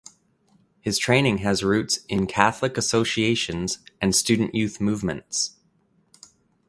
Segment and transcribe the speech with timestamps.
[0.79, 5.57] His training has roots in Catholic Associations and student youth movements.